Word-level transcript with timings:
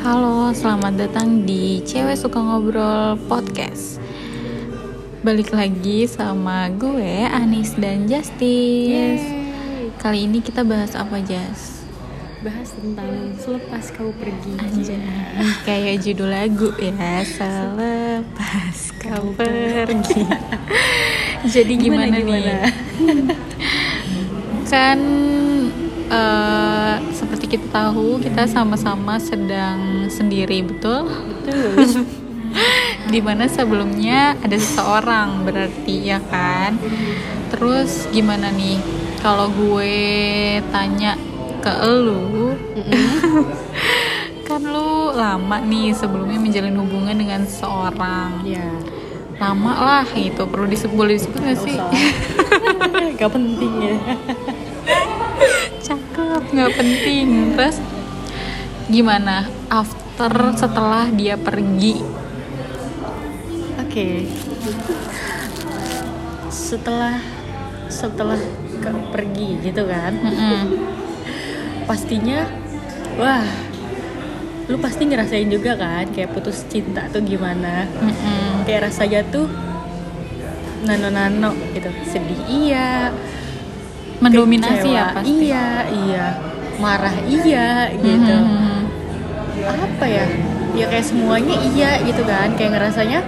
Halo, 0.00 0.48
selamat 0.56 0.96
datang 0.96 1.44
di 1.44 1.84
Cewek 1.84 2.16
Suka 2.16 2.40
Ngobrol 2.40 3.20
Podcast. 3.28 4.00
Balik 5.20 5.52
lagi 5.52 6.08
sama 6.08 6.72
gue, 6.72 7.28
Anis 7.28 7.76
dan 7.76 8.08
Justice. 8.08 9.20
Kali 10.00 10.24
ini 10.24 10.40
kita 10.40 10.64
bahas 10.64 10.96
apa, 10.96 11.20
Jas? 11.20 11.84
bahas 12.40 12.72
tentang 12.72 13.36
selepas 13.36 13.84
kau 13.92 14.16
pergi 14.16 14.56
Anjay, 14.56 14.96
kayak 15.68 16.00
judul 16.00 16.32
lagu 16.32 16.72
ya, 16.80 17.20
selepas 17.20 18.76
kau 18.96 19.36
pergi. 19.36 20.24
Jadi 21.52 21.72
gimana, 21.76 22.16
nih? 22.16 22.64
kan 24.72 24.98
seperti 27.12 27.19
kita 27.50 27.66
tahu 27.74 28.22
kita 28.22 28.46
sama-sama 28.46 29.18
sedang 29.18 30.06
sendiri 30.06 30.62
betul? 30.62 31.10
Betul. 31.10 32.06
Di 33.12 33.18
mana 33.18 33.50
sebelumnya 33.50 34.38
ada 34.38 34.54
seseorang 34.54 35.42
berarti 35.42 36.14
ya 36.14 36.22
kan? 36.30 36.78
Terus 37.50 38.06
gimana 38.14 38.54
nih? 38.54 38.78
Kalau 39.18 39.50
gue 39.50 39.98
tanya 40.70 41.18
ke 41.60 41.68
elu 41.68 42.56
kan 44.48 44.62
lu 44.64 45.12
lama 45.12 45.60
nih 45.60 45.92
sebelumnya 45.92 46.40
menjalin 46.40 46.78
hubungan 46.78 47.18
dengan 47.18 47.42
seseorang. 47.44 48.46
Ya 48.46 48.70
lama 49.40 49.72
lah 49.72 50.04
gitu 50.12 50.44
perlu 50.44 50.68
disebut 50.68 51.16
disebut 51.16 51.40
gak 51.40 51.58
sih? 51.64 51.76
Gak 53.16 53.30
penting 53.36 53.72
ya 53.80 53.96
cakep 56.30 56.46
nggak 56.54 56.72
penting. 56.78 57.28
Terus 57.58 57.76
gimana 58.86 59.50
after 59.66 60.54
setelah 60.54 61.10
dia 61.10 61.34
pergi? 61.34 62.06
Oke. 63.82 64.30
Setelah 66.54 67.18
setelah 67.90 68.38
ke 68.78 68.90
pergi 69.10 69.58
gitu 69.66 69.82
kan? 69.90 70.14
Mm-mm. 70.22 70.62
pastinya 71.90 72.46
wah 73.18 73.42
lu 74.70 74.78
pasti 74.78 75.10
ngerasain 75.10 75.50
juga 75.50 75.74
kan? 75.74 76.06
Kayak 76.14 76.30
putus 76.30 76.62
cinta 76.70 77.10
tuh 77.10 77.26
gimana? 77.26 77.90
Mm-mm. 77.98 78.62
kayak 78.70 78.86
rasanya 78.86 79.26
tuh 79.26 79.50
nano-nano 80.86 81.58
gitu. 81.74 81.90
Sedih 82.06 82.38
iya 82.46 83.10
mendominasi 84.20 84.88
ya 84.92 85.04
kecewa. 85.10 85.16
pasti. 85.16 85.32
Iya 85.48 85.66
iya. 85.88 86.26
Marah 86.80 87.16
iya 87.24 87.68
gitu. 87.96 88.36
Mhm. 88.36 88.78
apa 89.60 90.06
ya? 90.08 90.24
Ya 90.72 90.84
kayak 90.88 91.06
semuanya 91.06 91.56
iya 91.72 91.90
gitu 92.04 92.22
kan. 92.24 92.52
Kayak 92.56 92.70
ngerasanya 92.78 93.20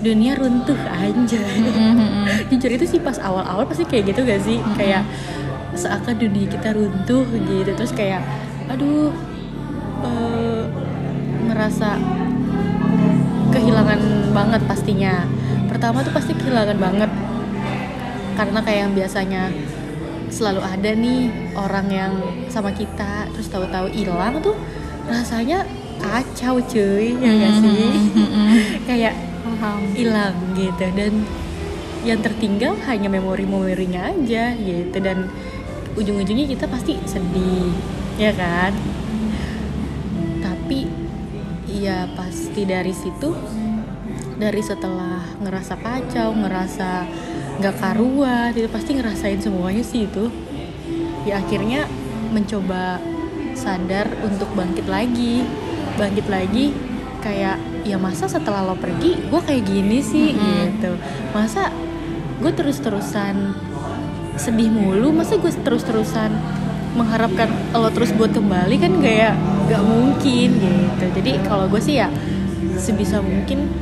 dunia 0.00 0.32
runtuh 0.36 0.76
aja. 0.76 1.42
Mhm. 1.44 2.48
jujur 2.52 2.70
itu 2.72 2.84
sih 2.84 3.00
pas 3.00 3.16
awal-awal 3.20 3.64
pasti 3.64 3.84
kayak 3.88 4.12
gitu 4.12 4.20
gak 4.24 4.42
sih? 4.44 4.60
Kayak 4.76 5.04
seakan 5.76 6.16
dunia 6.16 6.46
kita 6.48 6.72
runtuh 6.76 7.24
gitu. 7.32 7.70
Terus 7.76 7.92
kayak 7.92 8.20
aduh 8.66 9.12
eh, 10.04 10.64
ngerasa 11.48 11.96
kehilangan 13.52 14.00
banget 14.36 14.62
pastinya. 14.68 15.24
Pertama 15.68 16.04
tuh 16.04 16.12
pasti 16.12 16.32
kehilangan 16.36 16.76
banget. 16.76 17.10
Karena 18.36 18.60
kayak 18.60 18.80
yang 18.84 18.92
biasanya 18.92 19.48
selalu 20.28 20.62
ada 20.62 20.90
nih 20.92 21.30
orang 21.54 21.86
yang 21.90 22.12
sama 22.50 22.74
kita 22.74 23.30
terus 23.32 23.46
tahu-tahu 23.48 23.90
hilang 23.94 24.42
tuh 24.42 24.56
rasanya 25.06 25.62
kacau 26.02 26.60
cuy 26.60 27.14
ya 27.16 27.30
gak 27.30 27.52
sih? 27.62 27.90
Mhm. 28.14 28.48
kayak 28.88 29.14
hilang 29.96 30.36
gitu 30.58 30.86
dan 30.92 31.12
yang 32.06 32.20
tertinggal 32.22 32.78
hanya 32.86 33.10
memori-memorinya 33.10 34.14
aja 34.14 34.54
gitu 34.54 34.98
dan 35.02 35.26
ujung-ujungnya 35.98 36.46
kita 36.46 36.68
pasti 36.68 36.98
sedih 37.08 37.72
ya 38.20 38.30
kan? 38.36 38.74
Tapi 40.44 40.86
ya 41.66 42.06
pasti 42.14 42.62
dari 42.62 42.92
situ 42.94 43.32
dari 44.36 44.60
setelah 44.60 45.24
ngerasa 45.40 45.74
kacau 45.80 46.36
ngerasa 46.36 47.08
nggak 47.56 47.74
karuan 47.80 48.52
itu 48.52 48.68
pasti 48.68 48.90
ngerasain 48.96 49.40
semuanya 49.40 49.80
sih 49.80 50.04
itu. 50.04 50.28
Ya 51.24 51.40
akhirnya 51.40 51.88
mencoba 52.30 53.00
sadar 53.56 54.06
untuk 54.22 54.52
bangkit 54.52 54.86
lagi. 54.86 55.42
Bangkit 55.96 56.28
lagi 56.28 56.76
kayak 57.24 57.56
ya 57.82 57.96
masa 57.96 58.28
setelah 58.28 58.62
lo 58.62 58.76
pergi 58.76 59.16
gue 59.18 59.40
kayak 59.40 59.64
gini 59.64 59.98
sih 60.04 60.36
Mhm. 60.36 60.40
gitu. 60.42 60.92
Masa 61.32 61.72
gue 62.38 62.52
terus 62.52 62.78
terusan 62.78 63.56
sedih 64.36 64.68
mulu? 64.68 65.10
Masa 65.16 65.40
gue 65.40 65.48
terus 65.64 65.82
terusan 65.82 66.36
mengharapkan 66.92 67.48
lo 67.72 67.88
terus 67.88 68.12
buat 68.12 68.30
kembali? 68.30 68.76
Kan 68.76 69.00
kayak 69.00 69.32
gak 69.66 69.82
mungkin 69.82 70.48
gitu. 70.60 71.04
Jadi 71.16 71.32
kalau 71.48 71.66
gue 71.66 71.80
sih 71.80 71.96
ya 71.98 72.12
sebisa 72.76 73.24
mungkin 73.24 73.72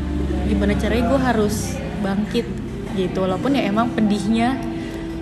gimana 0.46 0.78
caranya 0.78 1.10
gue 1.10 1.20
harus 1.20 1.74
bangkit 2.00 2.46
gitu 2.94 3.26
walaupun 3.26 3.58
ya 3.58 3.66
emang 3.66 3.90
pedihnya 3.92 4.58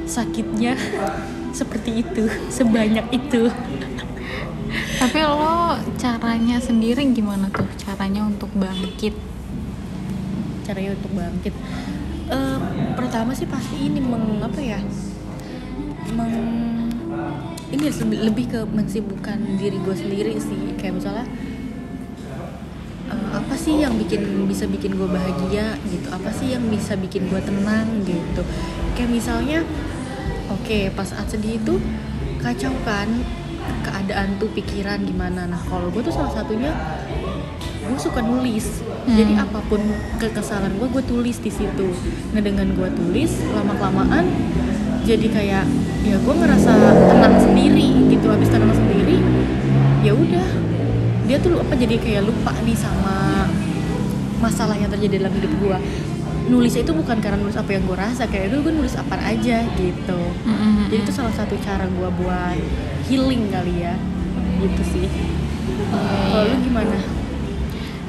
sakitnya 0.05 0.77
seperti 1.59 2.05
itu 2.05 2.29
sebanyak 2.49 3.05
itu. 3.13 3.49
Tapi 4.97 5.19
lo 5.27 5.77
caranya 5.99 6.57
sendiri 6.63 7.05
gimana 7.13 7.51
tuh? 7.53 7.67
Caranya 7.77 8.25
untuk 8.25 8.49
bangkit? 8.57 9.13
Caranya 10.65 10.97
untuk 10.97 11.13
bangkit. 11.13 11.55
Eh, 12.33 12.59
pertama 12.97 13.37
sih 13.37 13.45
pasti 13.45 13.77
ini 13.77 14.01
meng 14.01 14.41
apa 14.41 14.61
ya 14.63 14.81
meng 16.17 16.33
ini 17.73 17.89
lebih 18.21 18.47
ke 18.53 18.61
mensibukkan 18.69 19.37
diri 19.61 19.77
gue 19.81 19.97
sendiri 19.97 20.33
sih. 20.41 20.77
Kayak 20.81 21.03
misalnya 21.03 21.27
apa 23.53 23.61
sih 23.61 23.85
yang 23.85 24.01
bikin 24.01 24.49
bisa 24.49 24.65
bikin 24.65 24.97
gue 24.97 25.05
bahagia 25.05 25.77
gitu? 25.93 26.09
Apa 26.09 26.33
sih 26.33 26.57
yang 26.57 26.73
bisa 26.73 26.97
bikin 26.97 27.29
gue 27.29 27.37
tenang 27.37 28.01
gitu? 28.01 28.41
Kayak 28.97 29.13
misalnya 29.13 29.61
oke 30.49 30.89
pas 30.97 31.05
saat 31.05 31.29
sedih 31.29 31.61
itu 31.61 31.77
kacau 32.41 32.73
kan? 32.89 33.13
Keadaan 33.85 34.41
tuh 34.41 34.49
pikiran 34.57 35.05
gimana? 35.05 35.45
Nah 35.45 35.61
kalau 35.69 35.93
gue 35.93 36.01
tuh 36.01 36.17
salah 36.17 36.33
satunya 36.33 36.73
gue 37.85 37.99
suka 38.01 38.25
nulis. 38.25 38.81
Hmm. 39.05 39.21
jadi 39.21 39.45
apa 39.45 39.61
pun 39.69 39.85
kekesalan 40.17 40.73
gue 40.81 40.89
gue 40.89 41.05
tulis 41.05 41.37
di 41.37 41.53
situ. 41.53 41.93
Nah 42.33 42.41
dengan 42.41 42.73
gue 42.73 42.89
tulis 42.89 43.37
lama 43.53 43.77
kelamaan 43.77 44.33
jadi 45.05 45.29
kayak 45.29 45.69
ya 46.09 46.17
gue 46.17 46.35
ngerasa 46.41 46.73
tenang 46.89 47.37
sendiri 47.37 48.17
gitu. 48.17 48.33
Habis 48.33 48.49
tenang 48.49 48.73
sendiri 48.73 49.21
ya 50.01 50.17
udah. 50.17 50.49
Dia 51.29 51.37
tuh 51.37 51.61
apa 51.61 51.77
jadi 51.77 52.01
kayak 52.01 52.25
lupa 52.25 52.57
nih 52.65 52.81
sama 52.81 53.32
masalah 54.43 54.75
yang 54.75 54.91
terjadi 54.91 55.23
dalam 55.23 55.33
hidup 55.39 55.53
gue 55.63 55.79
nulisnya 56.51 56.83
itu 56.83 56.95
bukan 56.97 57.23
karena 57.23 57.39
nulis 57.39 57.55
apa 57.55 57.71
yang 57.71 57.87
gue 57.87 57.95
rasa 57.95 58.27
kayak 58.27 58.51
dulu 58.51 58.71
gue 58.71 58.75
nulis 58.83 58.99
apa 58.99 59.15
aja 59.23 59.63
gitu. 59.79 60.21
Mhm. 60.43 60.91
jadi 60.91 61.01
itu 61.07 61.13
salah 61.15 61.35
satu 61.35 61.55
cara 61.63 61.87
gue 61.87 62.09
buat 62.19 62.59
healing 63.07 63.53
kali 63.53 63.87
ya. 63.87 63.95
Gitu 64.59 64.83
sih. 64.83 65.07
Kalau 65.93 66.45
lu 66.51 66.57
gimana? 66.67 66.99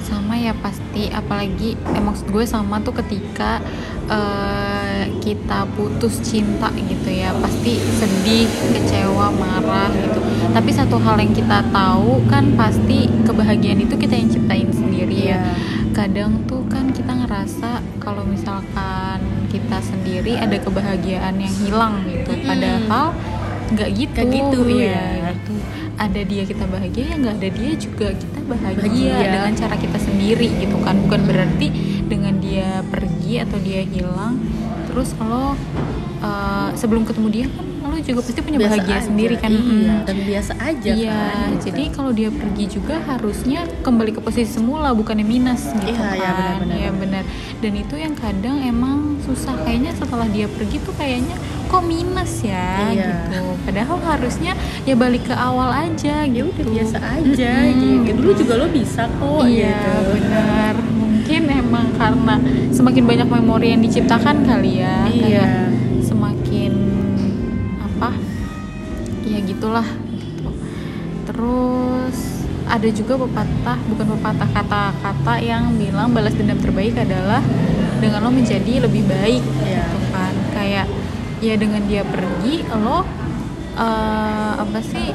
Sama 0.04 0.34
ya 0.38 0.54
pasti 0.58 1.10
apalagi 1.14 1.78
eh, 1.78 2.02
maksud 2.02 2.30
gue 2.30 2.46
sama 2.46 2.82
tuh 2.82 2.98
ketika 3.06 3.62
eh, 4.10 5.14
kita 5.22 5.70
putus 5.78 6.18
cinta 6.26 6.74
gitu 6.74 7.10
ya. 7.14 7.34
Pasti 7.38 7.78
sedih 8.02 8.50
kecewa 8.74 9.30
marah 9.30 9.94
gitu 9.94 10.23
tapi 10.54 10.70
satu 10.70 11.02
hal 11.02 11.18
yang 11.18 11.34
kita 11.34 11.66
tahu 11.74 12.22
kan 12.30 12.54
pasti 12.54 13.10
kebahagiaan 13.26 13.82
itu 13.82 13.98
kita 13.98 14.14
yang 14.14 14.30
ciptain 14.30 14.70
sendiri 14.70 15.34
ya 15.34 15.42
Iya. 15.42 15.42
kadang 15.94 16.46
tuh 16.46 16.62
kan 16.70 16.94
kita 16.94 17.10
ngerasa 17.10 17.82
kalau 17.98 18.22
misalkan 18.26 19.18
kita 19.50 19.78
sendiri 19.82 20.38
ada 20.38 20.58
kebahagiaan 20.62 21.38
yang 21.42 21.54
hilang 21.62 22.06
gitu 22.06 22.34
padahal 22.46 23.14
nggak 23.74 23.90
gitu 23.98 24.20
Nggak 24.22 24.34
gitu, 24.38 24.60
ya 24.78 24.86
iya. 24.94 25.32
gitu. 25.34 25.54
ada 25.98 26.22
dia 26.22 26.44
kita 26.46 26.66
bahagia 26.70 27.04
ya 27.14 27.16
nggak 27.18 27.36
ada 27.42 27.50
dia 27.54 27.72
juga 27.78 28.08
kita 28.14 28.40
bahagia, 28.46 28.82
Bahagia. 28.82 29.30
dengan 29.30 29.52
cara 29.58 29.76
kita 29.78 29.98
sendiri 30.02 30.50
gitu 30.62 30.78
kan 30.82 30.96
bukan 31.06 31.22
berarti 31.26 31.68
dengan 32.06 32.34
dia 32.38 32.82
pergi 32.90 33.42
atau 33.42 33.58
dia 33.62 33.82
hilang 33.86 34.38
terus 34.90 35.18
kalau 35.18 35.58
uh, 36.22 36.70
sebelum 36.78 37.06
ketemu 37.06 37.28
dia 37.30 37.46
kan 37.50 37.66
lo 37.94 38.02
juga 38.02 38.20
pasti 38.20 38.40
punya 38.40 38.58
Biasa 38.58 38.70
bahagia 38.74 38.96
aja, 38.96 39.06
sendiri 39.06 39.36
kan 39.36 39.52
iya 39.52 39.62
Mm. 39.94 40.02
dan 40.04 40.18
biasa 40.20 40.52
aja 40.58 40.92
Iya, 40.92 41.14
kan 41.14 41.50
gitu. 41.52 41.64
jadi 41.64 41.84
kalau 41.90 42.12
dia 42.12 42.30
pergi 42.30 42.66
juga 42.68 42.96
harusnya 43.04 43.60
kembali 43.80 44.12
ke 44.12 44.20
posisi 44.20 44.50
semula 44.52 44.90
bukannya 44.92 45.22
minus 45.24 45.70
gitu 45.76 45.94
Iya, 45.94 46.02
kan. 46.02 46.16
iya, 46.16 46.30
benar-benar. 46.34 46.76
Iya, 46.76 46.90
benar. 46.92 47.24
Dan 47.60 47.74
itu 47.76 47.96
yang 47.96 48.14
kadang 48.14 48.58
emang 48.60 48.98
susah 49.22 49.54
kayaknya 49.62 49.94
setelah 49.94 50.26
dia 50.28 50.48
pergi 50.48 50.78
tuh 50.80 50.94
kayaknya 50.94 51.38
kok 51.66 51.84
minus 51.84 52.34
ya 52.42 52.90
Iya. 52.90 53.06
gitu. 53.30 53.42
Padahal 53.64 53.98
harusnya 54.04 54.52
ya 54.82 54.96
balik 54.96 55.24
ke 55.24 55.36
awal 55.36 55.70
aja 55.72 56.16
ya 56.20 56.28
gitu. 56.28 56.50
udah 56.52 56.66
biasa 56.68 56.98
aja 57.00 57.52
Mm-mm, 57.64 58.04
gitu 58.04 58.20
dulu 58.20 58.32
juga 58.36 58.54
lo 58.56 58.68
bisa 58.68 59.06
kok 59.08 59.44
iya 59.46 59.72
gitu 59.72 60.12
benar 60.14 60.74
mungkin 60.94 61.42
emang 61.48 61.88
karena 61.94 62.36
semakin 62.70 63.04
banyak 63.06 63.28
memori 63.30 63.68
yang 63.70 63.82
diciptakan 63.82 64.44
kali 64.44 64.72
ya 64.78 64.96
Iya. 65.06 65.22
kayak 65.24 65.50
ya 69.44 69.50
gitulah 69.50 69.88
gitu 70.16 70.50
terus 71.24 72.18
ada 72.64 72.88
juga 72.88 73.20
pepatah 73.20 73.78
bukan 73.92 74.08
pepatah 74.16 74.50
kata-kata 74.50 75.34
yang 75.38 75.76
bilang 75.76 76.16
balas 76.16 76.32
dendam 76.32 76.56
terbaik 76.58 76.96
adalah 76.96 77.44
dengan 78.00 78.24
lo 78.24 78.32
menjadi 78.32 78.88
lebih 78.88 79.04
baik 79.04 79.44
Iya. 79.62 79.84
gitu 79.84 80.00
kan 80.12 80.34
kayak 80.54 80.88
ya 81.40 81.54
dengan 81.60 81.84
dia 81.86 82.04
pergi 82.04 82.64
lo 82.74 83.04
eh, 83.76 84.52
apa 84.56 84.80
sih 84.80 85.12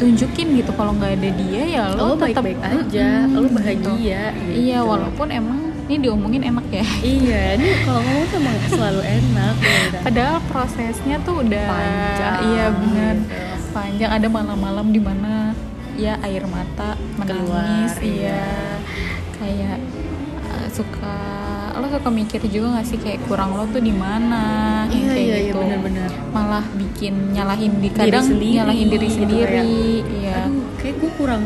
tunjukin 0.00 0.56
gitu 0.56 0.72
kalau 0.72 0.96
nggak 0.96 1.12
ada 1.12 1.30
dia 1.36 1.62
ya 1.66 1.82
lo, 1.92 2.16
lo 2.16 2.24
tetap 2.24 2.40
baik-baik 2.40 2.88
aja 2.88 3.08
Mm-mm, 3.20 3.36
lo 3.36 3.40
gitu. 3.44 3.52
bahagia 3.52 4.22
gitu. 4.32 4.52
Iya, 4.56 4.78
walaupun 4.80 5.28
emang 5.28 5.60
ini 5.90 5.98
diomongin 5.98 6.42
enak 6.46 6.66
ya. 6.70 6.86
iya 7.02 7.42
ini 7.58 7.66
kalau 7.82 7.98
ngomong 7.98 8.24
tuh 8.24 8.38
emang 8.38 8.56
selalu 8.70 9.02
enak 9.02 9.54
gitu. 9.58 9.96
Padahal 10.00 10.38
prosesnya 10.46 11.16
tuh 11.20 11.42
udah 11.42 11.66
Panjang, 11.66 12.34
Iya 12.46 12.64
benar. 12.70 13.14
gitu. 13.18 13.34
Panjang 13.70 14.10
ada 14.14 14.26
malam-malam 14.26 14.86
di 14.88 15.00
mana 15.02 15.50
ya 15.94 16.14
air 16.22 16.46
mata 16.46 16.94
menangis, 17.14 17.98
Keluar, 17.98 18.06
iya. 18.06 18.46
Kayak 19.34 19.76
eh, 20.46 20.66
suka 20.70 21.16
lo 21.74 21.88
suka 21.88 22.06
mikir 22.08 22.38
juga 22.46 22.76
gak 22.76 22.86
sih 22.86 22.98
kayak 23.00 23.24
kurang 23.24 23.56
lo 23.56 23.64
tuh 23.66 23.80
di 23.80 23.90
mana 23.90 24.84
iya 24.86 25.10
kayak 25.10 25.16
iya 25.18 25.36
iya 25.40 25.48
gitu. 25.48 25.58
benar-benar 25.58 26.10
Malah 26.30 26.64
bikin 26.76 27.32
nyalahin 27.32 27.72
di 27.80 27.88
Diri 27.88 27.96
kadang 27.96 28.26
sendiri, 28.26 28.54
nyalahin 28.54 28.86
diri 28.86 29.08
gitu 29.08 29.16
sendiri. 29.18 29.72
Iya. 30.22 30.34
aduh 30.44 30.64
kayak 30.76 30.94
gue 30.96 31.10
kurang 31.16 31.42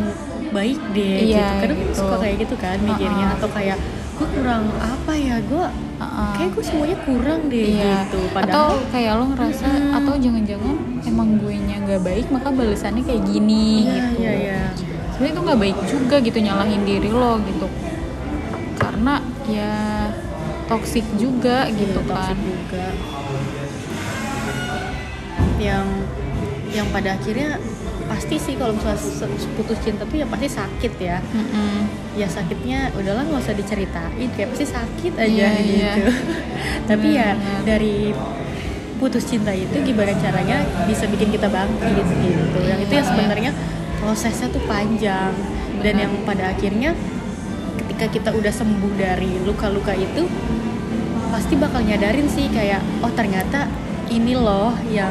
baik 0.50 0.79
deh 0.93 1.19
Iya, 1.25 1.38
gitu 1.38 1.62
kadang 1.62 1.79
gitu. 1.81 1.94
suka 1.96 2.17
kayak 2.19 2.37
gitu 2.43 2.55
kan 2.58 2.76
mikirnya 2.79 3.25
Uh-uh. 3.25 3.37
atau 3.38 3.49
kayak 3.49 3.79
gue 4.15 4.29
kurang 4.31 4.65
apa 4.77 5.13
ya 5.13 5.37
gue 5.41 5.67
Uh-uh. 5.95 6.35
kayak 6.35 6.51
gue 6.53 6.65
semuanya 6.65 6.99
kurang 7.03 7.41
deh 7.47 7.67
Iya. 7.73 8.03
gitu 8.05 8.21
Atau 8.21 8.35
padahal 8.35 8.71
kayak 8.89 9.13
lo 9.15 9.25
ngerasa 9.31 9.67
Mm-mm. 9.67 9.97
atau 9.97 10.15
jangan-jangan 10.17 10.75
emang 11.03 11.29
gue 11.37 11.55
nya 11.61 11.77
nggak 11.81 12.03
baik 12.03 12.27
maka 12.29 12.49
balasannya 12.51 13.03
kayak 13.03 13.23
gini 13.25 13.67
iya 13.85 13.95
gitu. 14.05 14.19
iya 14.21 14.33
iya 14.35 14.61
Sebenarnya 15.11 15.31
itu 15.31 15.43
nggak 15.43 15.61
baik 15.61 15.79
juga 15.87 16.17
gitu 16.21 16.39
nyalahin 16.41 16.83
diri 16.83 17.07
lo 17.09 17.39
gitu. 17.41 17.67
Karena 18.75 19.15
ya 19.47 19.73
toksik 20.67 21.07
juga 21.15 21.71
gitu 21.71 22.01
Iya, 22.01 22.11
kan. 22.11 22.35
toxic 22.35 22.39
juga 22.41 22.85
yang 25.59 25.87
yang 26.69 26.87
pada 26.91 27.15
akhirnya 27.15 27.57
pasti 28.15 28.39
sih 28.39 28.55
kalau 28.55 28.71
misalnya 28.73 29.03
putus 29.53 29.79
cinta 29.83 30.07
tuh 30.07 30.15
ya 30.15 30.27
pasti 30.27 30.47
sakit 30.47 30.93
ya 30.97 31.19
Mm-mm. 31.19 31.77
ya 32.15 32.31
sakitnya 32.31 32.95
udahlah 32.95 33.27
nggak 33.27 33.43
usah 33.43 33.53
diceritain 33.53 34.29
kayak 34.31 34.55
pasti 34.55 34.67
sakit 34.71 35.13
aja 35.19 35.27
Iya, 35.27 35.49
gitu 35.59 35.75
iya. 35.75 35.93
tapi 36.89 37.09
ya 37.13 37.35
dari 37.67 38.15
putus 38.95 39.27
cinta 39.27 39.51
itu 39.51 39.75
gimana 39.83 40.15
caranya 40.15 40.63
bisa 40.87 41.11
bikin 41.11 41.35
kita 41.35 41.51
bangkit 41.51 42.07
gitu 42.23 42.59
yang 42.63 42.79
itu 42.79 42.93
ya 42.93 43.03
Iya. 43.03 43.09
sebenarnya 43.11 43.51
prosesnya 43.99 44.47
tuh 44.49 44.63
panjang 44.65 45.35
dan 45.83 45.95
yang 45.99 46.13
pada 46.23 46.55
akhirnya 46.55 46.95
ketika 47.83 48.07
kita 48.07 48.31
udah 48.31 48.55
sembuh 48.55 48.95
dari 48.95 49.43
luka-luka 49.43 49.91
itu 49.93 50.31
pasti 51.29 51.59
bakal 51.59 51.83
nyadarin 51.83 52.31
sih 52.31 52.47
kayak 52.47 52.79
oh 53.03 53.11
ternyata 53.11 53.67
ini 54.07 54.39
loh 54.39 54.71
yang 54.87 55.11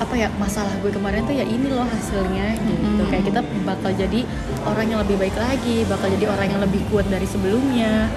apa 0.00 0.14
ya 0.16 0.32
masalah 0.34 0.72
gue 0.76 0.88
kemarin 0.88 1.22
tuh 1.22 1.32
ya 1.32 1.44
ini 1.44 1.68
loh 1.68 1.84
hasilnya 1.84 2.56
gitu 2.58 2.80
Mm. 2.98 3.06
kayak 3.06 3.24
kita 3.26 3.40
bakal 3.62 3.92
jadi 3.92 4.20
orang 4.62 4.86
yang 4.86 4.98
lebih 4.98 5.16
baik 5.18 5.36
lagi 5.36 5.84
bakal 5.84 6.08
jadi 6.08 6.26
orang 6.26 6.46
yang 6.48 6.60
lebih 6.60 6.80
kuat 6.88 7.04
dari 7.06 7.24
sebelumnya 7.24 8.08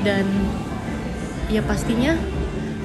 dan 0.00 0.22
ya 1.48 1.60
pastinya 1.60 2.14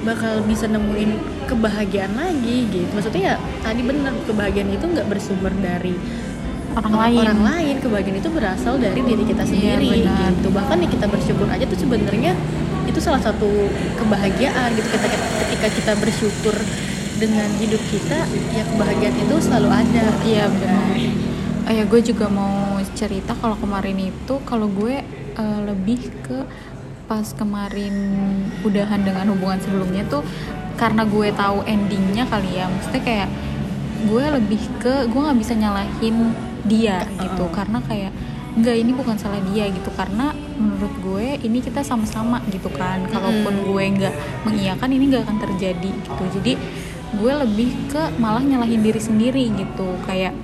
bakal 0.00 0.42
bisa 0.42 0.66
nemuin 0.66 1.10
kebahagiaan 1.46 2.12
lagi 2.12 2.66
gitu 2.68 2.90
maksudnya 2.92 3.22
ya 3.24 3.34
tadi 3.60 3.80
bener 3.80 4.14
kebahagiaan 4.24 4.70
itu 4.70 4.84
nggak 4.84 5.06
bersumber 5.06 5.54
dari 5.56 5.94
Orang 6.70 6.94
lain. 6.94 7.18
orang 7.20 7.40
lain 7.44 7.74
kebahagiaan 7.80 8.18
itu 8.18 8.30
berasal 8.30 8.74
dari 8.76 9.00
diri 9.00 9.24
kita 9.24 9.42
Iya, 9.42 9.50
sendiri 9.50 9.90
benar. 10.02 10.30
gitu 10.30 10.48
bahkan 10.50 10.76
ya 10.78 10.88
kita 10.88 11.06
bersyukur 11.06 11.46
aja 11.48 11.64
tuh 11.64 11.78
sebenarnya 11.78 12.32
itu 12.84 12.98
salah 12.98 13.18
satu 13.18 13.48
kebahagiaan 13.96 14.74
gitu 14.74 14.88
ketika 14.88 15.16
ketika 15.40 15.68
kita 15.72 15.92
bersyukur 15.96 16.54
dengan 17.18 17.50
hidup 17.58 17.82
kita 17.90 18.24
ya 18.54 18.62
kebahagiaan 18.62 19.16
itu 19.18 19.34
selalu 19.42 19.68
ada. 19.74 20.04
Iya 20.22 20.44
benar. 20.48 20.86
Oh 21.68 21.72
ya 21.74 21.84
gue 21.84 22.00
juga 22.00 22.26
mau 22.32 22.80
cerita 22.96 23.36
kalau 23.36 23.58
kemarin 23.60 23.98
itu 23.98 24.34
kalau 24.48 24.70
gue 24.70 25.02
eh, 25.36 25.60
lebih 25.66 26.00
ke 26.24 26.46
pas 27.10 27.24
kemarin 27.34 27.94
udahan 28.62 29.00
dengan 29.00 29.32
hubungan 29.32 29.58
sebelumnya 29.60 30.04
tuh 30.08 30.20
karena 30.76 31.08
gue 31.08 31.28
tahu 31.34 31.64
endingnya 31.64 32.28
kali 32.28 32.60
ya 32.60 32.68
maksudnya 32.70 33.02
kayak 33.02 33.28
gue 34.06 34.24
lebih 34.30 34.62
ke 34.78 35.10
gue 35.10 35.20
nggak 35.20 35.38
bisa 35.42 35.52
nyalahin 35.58 36.32
dia 36.64 37.02
gitu. 37.18 37.44
Uh-uh. 37.48 37.54
karena 37.54 37.82
kayak 37.82 38.12
enggak 38.58 38.76
ini 38.78 38.90
bukan 38.90 39.14
salah 39.14 39.38
dia 39.54 39.70
gitu. 39.70 39.90
Karena 39.94 40.34
menurut 40.58 40.94
gue 41.02 41.26
ini 41.46 41.58
kita 41.62 41.86
sama-sama 41.86 42.42
gitu 42.50 42.66
kan. 42.74 43.06
Kalaupun 43.06 43.54
gue 43.70 43.82
nggak 43.98 44.14
mengiyakan 44.42 44.90
ini 44.90 45.04
nggak 45.14 45.22
akan 45.26 45.38
terjadi 45.38 45.90
gitu. 45.90 46.24
Jadi 46.40 46.52
gue 47.14 47.32
lebih 47.32 47.70
ke 47.88 48.12
malah 48.18 48.44
nyalahin 48.44 48.82
diri 48.82 49.00
sendiri 49.00 49.48
gitu. 49.54 49.88
Kayak 50.04 50.36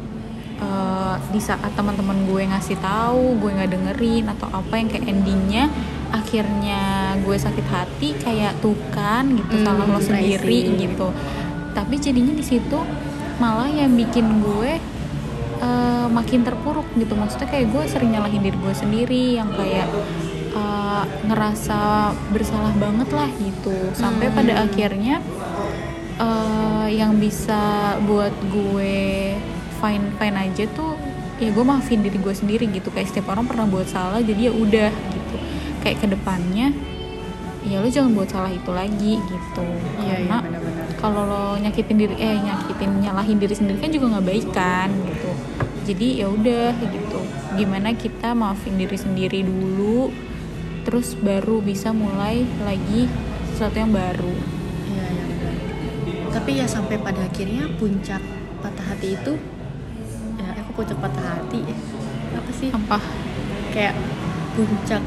eh, 0.58 1.14
di 1.28 1.40
saat 1.42 1.72
teman-teman 1.74 2.24
gue 2.24 2.42
ngasih 2.46 2.78
tahu 2.78 3.36
gue 3.38 3.50
nggak 3.52 3.70
dengerin 3.70 4.24
atau 4.30 4.48
apa 4.48 4.74
yang 4.76 4.88
kayak 4.88 5.04
endingnya 5.04 5.64
akhirnya 6.14 6.82
gue 7.26 7.34
sakit 7.34 7.66
hati 7.66 8.14
kayak 8.16 8.54
tuh 8.62 8.78
kan 8.94 9.26
gitu 9.34 9.50
Hmm, 9.60 9.66
salah 9.66 9.86
lo 9.86 9.98
sendiri 9.98 10.78
gitu. 10.78 11.10
Tapi 11.74 11.94
jadinya 11.98 12.32
di 12.32 12.44
situ 12.46 12.78
malah 13.36 13.66
yang 13.66 13.92
bikin 13.92 14.40
gue 14.40 14.78
eh, 15.58 16.06
makin 16.08 16.46
terpuruk 16.46 16.86
gitu. 16.94 17.12
Maksudnya 17.12 17.50
kayak 17.50 17.66
gue 17.74 17.82
sering 17.90 18.14
nyalahin 18.14 18.40
diri 18.40 18.54
gue 18.54 18.74
sendiri 18.74 19.24
yang 19.36 19.50
kayak 19.50 19.90
eh, 20.54 21.02
ngerasa 21.26 21.80
bersalah 22.30 22.70
banget 22.78 23.10
lah 23.10 23.26
gitu. 23.42 23.74
Sampai 23.92 24.30
Hmm. 24.30 24.38
pada 24.38 24.52
akhirnya 24.62 25.18
eh, 26.20 26.88
yang 26.94 27.18
bisa 27.18 27.94
buat 28.04 28.32
gue 28.50 29.34
fine 29.82 30.06
fine 30.16 30.36
aja 30.38 30.64
tuh 30.72 30.94
ya 31.42 31.50
gue 31.50 31.64
maafin 31.66 32.00
diri 32.00 32.18
gue 32.18 32.34
sendiri 32.34 32.64
gitu. 32.70 32.88
Kayak 32.94 33.10
setiap 33.10 33.34
orang 33.34 33.46
pernah 33.48 33.66
buat 33.66 33.88
salah 33.90 34.22
jadi 34.22 34.50
ya 34.50 34.52
udah 34.54 34.90
gitu. 34.90 35.36
Kayak 35.82 35.96
ke 36.04 36.06
depannya 36.14 36.72
ya 37.64 37.80
lo 37.80 37.88
jangan 37.88 38.12
buat 38.12 38.28
salah 38.28 38.52
itu 38.52 38.70
lagi 38.70 39.18
gitu. 39.18 39.66
Iya 40.04 40.04
iya 40.04 40.14
karena 40.20 40.36
benar-benar. 40.44 40.86
kalau 41.00 41.22
lo 41.24 41.44
nyakitin 41.56 41.96
diri 41.96 42.14
eh 42.20 42.36
nyakitin 42.36 42.90
nyalahin 43.00 43.38
diri 43.40 43.54
sendiri 43.56 43.78
kan 43.80 43.90
juga 43.92 44.06
nggak 44.16 44.26
baik 44.28 44.46
kan 44.52 44.88
gitu. 44.92 45.30
Jadi 45.84 46.06
ya 46.20 46.26
udah 46.28 46.72
gitu. 46.80 47.20
Gimana 47.56 47.96
kita 47.96 48.36
maafin 48.36 48.76
diri 48.76 48.96
sendiri 48.96 49.40
dulu 49.44 50.12
terus 50.84 51.16
baru 51.16 51.64
bisa 51.64 51.96
mulai 51.96 52.44
lagi 52.60 53.08
sesuatu 53.56 53.80
yang 53.80 53.92
baru 53.96 54.36
tapi 56.34 56.58
ya 56.58 56.66
sampai 56.66 56.98
pada 56.98 57.22
akhirnya 57.22 57.70
puncak 57.74 58.18
patah 58.58 58.86
hati 58.86 59.14
itu 59.14 59.32
ya 60.34 60.50
aku 60.58 60.70
puncak 60.74 60.98
patah 60.98 61.24
hati 61.32 61.62
apa 62.34 62.50
sih? 62.52 62.68
Apa 62.68 62.98
kayak 63.70 63.94
puncak 64.52 65.02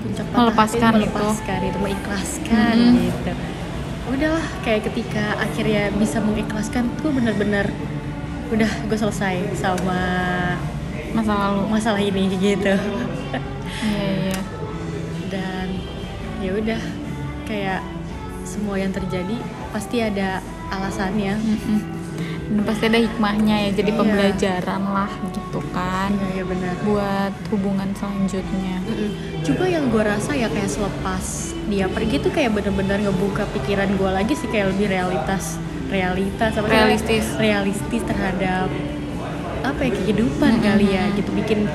puncak 0.00 0.24
patah 0.24 0.38
Melepaskan 0.40 0.92
hati, 0.92 1.02
itu. 1.02 1.10
melepaskan 1.12 1.58
itu 1.62 1.78
mengikhlaskan 1.78 2.74
Mhm. 2.76 2.94
gitu. 3.02 3.32
Udahlah 4.06 4.46
kayak 4.62 4.86
ketika 4.86 5.24
akhirnya 5.36 5.90
bisa 5.92 6.22
mengikhlaskan 6.22 6.86
tuh 6.96 7.10
bener-bener 7.10 7.66
udah 8.46 8.70
gue 8.86 8.94
selesai 8.96 9.58
sama 9.58 9.98
masa 11.10 11.32
lalu. 11.34 11.60
masalah 11.66 11.98
ini 11.98 12.30
gitu. 12.32 12.74
Iya 13.82 14.06
iya. 14.30 14.38
Dan 15.26 15.66
ya 16.38 16.50
udah 16.54 16.80
kayak 17.44 17.82
semua 18.46 18.78
yang 18.78 18.94
terjadi 18.94 19.36
pasti 19.68 19.96
ada 19.98 20.40
alasannya 20.68 21.34
dan 22.46 22.62
pasti 22.62 22.84
ada 22.86 23.00
hikmahnya 23.00 23.56
ya 23.58 23.70
jadi 23.74 23.90
Iya. 23.90 23.98
pembelajaran 23.98 24.82
lah 24.86 25.10
gitu 25.28 25.60
kan 25.70 26.10
iya 26.12 26.28
iya 26.32 26.44
benar 26.44 26.74
buat 26.80 27.34
hubungan 27.48 27.88
selanjutnya 27.92 28.78
Mm-mm. 28.82 29.10
Juga 29.42 29.64
yang 29.64 29.88
gue 29.88 30.02
rasa 30.02 30.34
ya 30.34 30.46
kayak 30.46 30.66
selepas 30.68 31.24
dia 31.66 31.86
pergi 31.86 32.18
tuh 32.18 32.30
kayak 32.30 32.50
bener-bener 32.52 32.98
ngebuka 33.00 33.46
pikiran 33.52 33.90
gue 33.92 34.10
lagi 34.12 34.34
sih 34.34 34.46
kayak 34.46 34.70
lebih 34.70 34.86
realitas 34.88 35.58
realitas 35.86 36.50
apa? 36.52 36.66
Realistis. 36.66 37.24
realistis 37.36 38.02
terhadap 38.02 38.66
apa 39.62 39.80
ya 39.80 39.90
kehidupan 39.92 40.52
Mm-mm. 40.52 40.66
kali 40.66 40.86
ya 40.88 41.04
gitu 41.12 41.30
bikin 41.32 41.66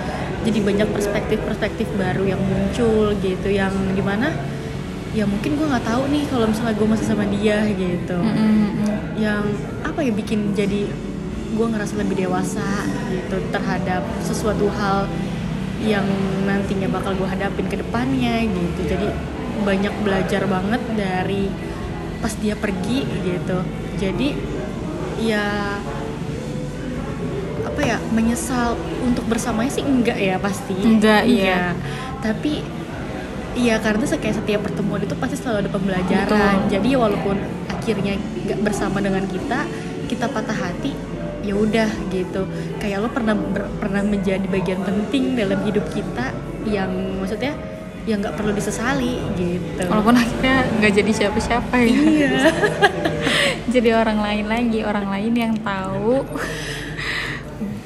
jadi 0.41 0.57
banyak 0.57 0.87
perspektif-perspektif 0.89 1.85
baru 1.95 2.25
yang 2.25 2.41
muncul 2.41 3.11
gitu 3.19 3.47
yang 3.47 3.69
di 3.91 4.01
mana 4.01 4.31
ya 5.11 5.27
mungkin 5.27 5.59
gue 5.59 5.67
nggak 5.67 5.85
tahu 5.85 6.03
nih 6.07 6.23
kalau 6.31 6.45
misalnya 6.47 6.75
gue 6.79 6.87
masih 6.87 7.07
sama 7.07 7.25
dia 7.27 7.57
gitu. 7.67 8.17
Mm-mm, 8.17 8.55
mm-mm. 8.63 8.97
yang 9.19 9.43
apa 9.83 9.99
ya 9.99 10.11
bikin 10.15 10.55
jadi 10.55 10.87
gue 11.51 11.67
ngerasa 11.67 11.99
lebih 11.99 12.15
dewasa 12.25 12.87
gitu 13.11 13.37
terhadap 13.51 14.07
sesuatu 14.23 14.71
hal 14.71 15.11
yang 15.83 16.05
nantinya 16.47 16.87
bakal 16.87 17.11
gue 17.19 17.27
hadapin 17.27 17.67
ke 17.67 17.75
depannya 17.75 18.47
gitu. 18.47 18.81
Jadi 18.87 19.07
banyak 19.67 19.93
belajar 20.01 20.47
banget 20.47 20.81
dari 20.95 21.51
pas 22.23 22.31
dia 22.39 22.55
pergi 22.55 23.03
gitu. 23.03 23.59
Jadi 23.99 24.31
ya 25.21 25.77
apa 27.61 27.81
ya 27.83 27.97
menyesal 28.15 28.79
untuk 29.03 29.27
bersamanya 29.27 29.75
sih 29.75 29.83
enggak 29.83 30.17
ya 30.17 30.39
pasti. 30.39 30.75
Enggak, 30.75 31.27
iya. 31.27 31.75
tapi 32.23 32.63
iya 33.55 33.75
karena 33.79 34.03
kayak 34.03 34.35
setiap 34.43 34.61
pertemuan 34.63 35.01
itu 35.03 35.15
pasti 35.17 35.35
selalu 35.39 35.67
ada 35.67 35.71
pembelajaran. 35.71 36.55
Betul. 36.65 36.71
jadi 36.71 36.89
walaupun 36.97 37.35
akhirnya 37.71 38.13
nggak 38.17 38.59
bersama 38.63 38.97
dengan 39.03 39.23
kita 39.27 39.65
kita 40.07 40.25
patah 40.27 40.55
hati 40.55 40.93
ya 41.41 41.57
udah 41.57 41.89
gitu. 42.13 42.45
Kayak 42.77 42.97
lo 43.01 43.09
pernah 43.09 43.33
ber- 43.33 43.71
pernah 43.81 44.01
menjadi 44.05 44.45
bagian 44.45 44.81
penting 44.85 45.33
dalam 45.33 45.59
hidup 45.65 45.85
kita 45.89 46.35
yang 46.69 46.91
maksudnya 47.17 47.57
yang 48.05 48.21
nggak 48.21 48.33
perlu 48.37 48.53
disesali 48.53 49.21
gitu. 49.37 49.83
Walaupun 49.85 50.17
akhirnya 50.17 50.65
nggak 50.81 50.93
jadi 51.01 51.11
siapa-siapa 51.11 51.75
ya. 51.81 51.97
Iya. 51.97 52.33
Jadi 53.71 53.89
orang 53.95 54.19
lain 54.19 54.45
lagi 54.51 54.79
orang 54.83 55.07
lain 55.07 55.31
yang 55.31 55.53
tahu 55.63 56.27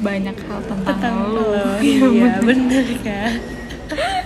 banyak 0.01 0.33
hal 0.33 0.59
tentang, 0.65 0.97
tentang 0.97 1.15
lo. 1.29 1.45
lo. 1.53 1.65
Iya, 1.83 2.05
iya 2.09 2.29
bener. 2.41 2.85
kan 3.05 3.31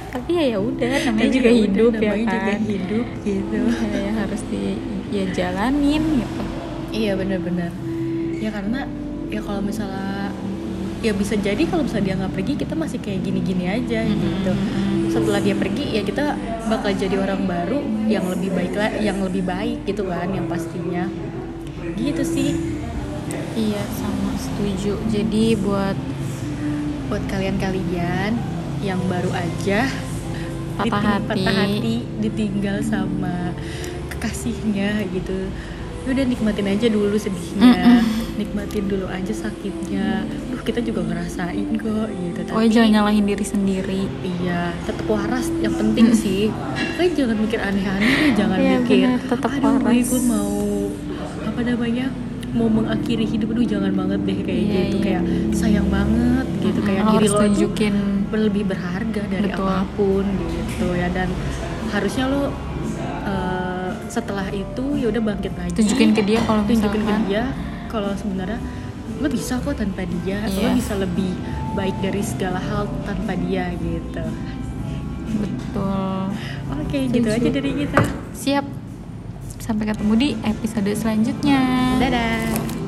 tapi 0.10 0.30
ya 0.42 0.58
ya 0.58 0.60
udah 0.60 0.94
namanya 1.06 1.30
juga 1.30 1.50
ya 1.50 1.54
udah, 1.54 1.62
hidup 1.62 1.94
ya 1.94 2.01
namanya 2.01 2.25
juga 2.25 2.51
kan. 2.51 2.60
hidup 2.66 3.08
gitu. 3.22 3.58
Ya, 3.62 3.98
ya 4.01 4.12
harus 4.25 4.42
di 4.50 4.63
ya 5.10 5.24
jalanin 5.34 6.04
gitu. 6.22 6.42
Iya 6.89 7.12
bener-bener 7.13 7.70
Ya 8.39 8.50
karena 8.50 8.89
ya 9.30 9.42
kalau 9.46 9.62
misalnya 9.62 10.34
ya 11.00 11.12
bisa 11.16 11.38
jadi 11.38 11.63
kalau 11.70 11.86
misalnya 11.86 12.06
dia 12.12 12.16
nggak 12.20 12.34
pergi 12.34 12.54
kita 12.60 12.74
masih 12.75 13.00
kayak 13.04 13.20
gini-gini 13.24 13.66
aja 13.70 14.00
gitu. 14.08 14.51
Setelah 15.12 15.39
dia 15.44 15.56
pergi 15.56 15.86
ya 15.94 16.01
kita 16.01 16.39
bakal 16.72 16.92
jadi 16.96 17.16
orang 17.20 17.46
baru 17.46 17.80
yang 18.08 18.25
lebih 18.32 18.50
baik 18.56 18.74
lah, 18.74 18.92
yang 18.98 19.20
lebih 19.22 19.44
baik 19.46 19.86
gitu 19.86 20.08
kan 20.08 20.32
yang 20.32 20.48
pastinya. 20.48 21.06
Gitu 22.00 22.24
sih. 22.24 22.51
Iya 23.60 23.84
sama 24.00 24.34
setuju. 24.39 24.98
Jadi 25.12 25.60
buat 25.60 25.98
buat 27.12 27.24
kalian-kalian 27.28 28.59
yang 28.81 29.00
baru 29.05 29.31
aja 29.31 29.88
Patah 30.75 31.01
hati. 31.19 31.27
patah 31.27 31.55
hati 31.57 31.95
ditinggal 32.17 32.79
sama 32.79 33.51
kekasihnya 34.09 35.03
gitu. 35.12 35.51
Ya 36.00 36.15
Udah 36.15 36.24
nikmatin 36.24 36.63
aja 36.65 36.88
dulu 36.88 37.19
sedihnya, 37.19 38.00
nikmatin 38.33 38.88
dulu 38.88 39.03
aja 39.05 39.29
sakitnya. 39.29 40.24
Duh 40.48 40.63
kita 40.63 40.79
juga 40.79 41.03
ngerasain 41.03 41.67
kok 41.75 42.07
gitu. 42.07 42.39
oh 42.50 42.63
jangan 42.63 42.89
nyalahin 42.95 43.27
diri 43.27 43.43
sendiri 43.43 44.01
Iya, 44.24 44.71
tetap 44.88 45.03
waras 45.05 45.51
yang 45.59 45.75
penting 45.75 46.15
sih. 46.15 46.48
Kalian 46.95 47.12
jangan 47.13 47.38
mikir 47.38 47.59
aneh-aneh, 47.59 48.31
jangan 48.33 48.57
Iya, 48.57 48.77
mikir. 48.79 48.95
bener, 49.03 49.19
tetap 49.27 49.51
Aduh, 49.51 49.67
waras." 49.75 50.07
gue 50.07 50.21
mau 50.24 50.55
apa 51.43 51.62
namanya? 51.62 52.07
mau 52.50 52.65
mengakhiri 52.65 53.29
hidup 53.29 53.53
aduh 53.53 53.62
jangan 53.62 53.93
banget 53.93 54.25
deh 54.25 54.39
kayak 54.41 54.57
Iya, 54.59 54.74
gitu 54.81 54.98
iya. 54.98 55.03
kayak 55.05 55.24
sayang 55.53 55.86
banget 55.86 56.48
gitu 56.57 56.79
kayak 56.81 57.01
Lo 57.03 57.09
diri 57.12 57.17
harus 57.21 57.29
lo 57.29 57.38
tuh 57.38 57.43
tunjukin 57.45 57.95
lebih 58.31 58.63
berharga 58.65 59.21
dari 59.25 59.50
Betul. 59.50 59.65
apa 59.65 59.77
pun 59.93 60.25
gitu 60.27 60.93
ya. 60.93 61.09
Dan 61.09 61.29
harusnya 61.89 62.25
lo 62.27 62.53
eh, 63.25 63.91
setelah 64.07 64.45
itu 64.50 64.86
ya 64.95 65.07
udah 65.09 65.21
bangkit 65.24 65.53
lagi. 65.53 65.74
Tunjukin 65.74 66.12
ke 66.13 66.21
dia 66.21 66.39
kalau 66.43 66.62
tunjukin 66.63 67.01
ke 67.01 67.13
dia 67.25 67.43
kalau 67.88 68.13
sebenarnya 68.13 68.59
lo 69.19 69.27
bisa 69.27 69.57
kok 69.59 69.74
tanpa 69.74 70.05
dia. 70.21 70.45
Lo 70.45 70.62
Iya. 70.62 70.74
bisa 70.74 70.93
lebih 70.95 71.31
baik 71.74 71.95
dari 72.00 72.21
segala 72.21 72.59
hal 72.59 72.86
tanpa 73.03 73.33
dia 73.36 73.74
gitu. 73.75 74.24
Betul. 75.29 76.21
Oke 76.79 76.98
gitu 77.09 77.29
Setuju. 77.29 77.38
aja 77.38 77.50
dari 77.51 77.71
kita. 77.77 78.00
Siap. 78.33 78.65
Sampai 79.59 79.86
ketemu 79.86 80.13
di 80.17 80.29
episode 80.41 80.89
selanjutnya. 80.98 81.62
Dadah 82.01 82.78